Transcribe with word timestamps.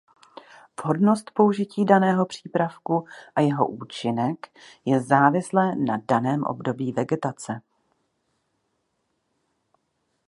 Vhodnost 0.81 1.31
použití 1.31 1.85
daného 1.85 2.25
přípravku 2.25 3.05
a 3.35 3.41
jeho 3.41 3.67
účinek 3.67 4.47
je 4.85 4.99
závislé 5.01 5.75
na 5.75 5.97
daném 6.07 6.43
období 6.43 6.91
vegetace. 6.91 7.61